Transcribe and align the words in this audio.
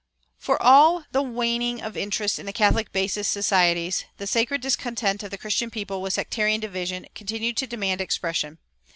For 0.39 0.59
all 0.59 1.05
the 1.11 1.21
waning 1.21 1.79
of 1.83 1.95
interest 1.95 2.39
in 2.39 2.47
the 2.47 2.51
"catholic 2.53 2.91
basis" 2.91 3.27
societies, 3.27 4.03
the 4.17 4.25
sacred 4.25 4.59
discontent 4.61 5.21
of 5.21 5.29
the 5.29 5.37
Christian 5.37 5.69
people 5.69 6.01
with 6.01 6.13
sectarian 6.13 6.59
division 6.59 7.05
continued 7.13 7.55
to 7.57 7.67
demand 7.67 8.01
expression. 8.01 8.57